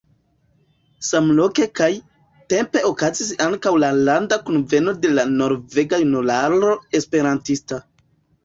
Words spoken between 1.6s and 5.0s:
kaj -tempe okazis ankaŭ la Landa Kunveno